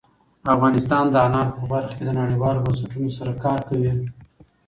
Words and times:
افغانستان 0.55 1.05
د 1.09 1.15
انارو 1.27 1.55
په 1.57 1.63
برخه 1.71 1.93
کې 1.97 2.03
له 2.07 2.13
نړیوالو 2.21 2.63
بنسټونو 2.65 3.09
سره 3.17 3.31
کار 3.43 3.59
کوي. 3.69 3.91